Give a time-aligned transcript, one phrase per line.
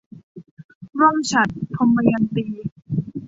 [0.99, 2.45] ร่มฉัตร- ทมยันตี